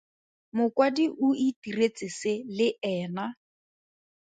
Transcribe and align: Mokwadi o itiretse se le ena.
Mokwadi 0.57 1.05
o 1.25 1.27
itiretse 1.49 2.05
se 2.19 2.31
le 2.57 2.67
ena. 2.95 3.25